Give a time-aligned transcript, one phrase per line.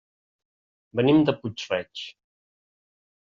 [0.99, 2.05] Venim de Puig-reig.